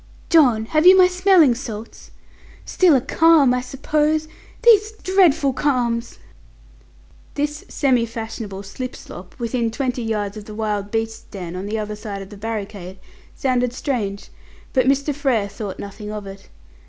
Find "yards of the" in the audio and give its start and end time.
10.01-10.55